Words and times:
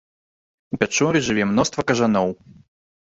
У 0.75 0.79
пячоры 0.83 1.21
жыве 1.27 1.43
мноства 1.49 1.85
кажаноў. 1.91 2.33